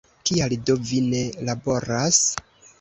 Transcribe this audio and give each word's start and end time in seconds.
Kial 0.29 0.55
do 0.69 0.77
vi 0.87 1.03
ne 1.11 1.21
laboras? 1.51 2.25